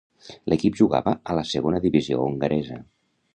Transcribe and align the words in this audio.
L'equip 0.53 0.79
jugava 0.79 1.13
a 1.33 1.35
la 1.41 1.43
segona 1.51 1.83
divisió 1.85 2.19
hongaresa. 2.31 2.81